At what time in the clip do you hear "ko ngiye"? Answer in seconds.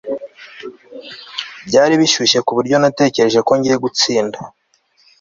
3.47-3.77